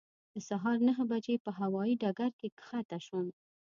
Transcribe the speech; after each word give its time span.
د 0.33 0.35
سهار 0.49 0.77
نهه 0.87 1.03
بجې 1.11 1.35
په 1.45 1.51
هوایي 1.59 1.93
ډګر 2.01 2.31
کې 2.39 2.47
کښته 2.59 2.97
شوم. 3.05 3.27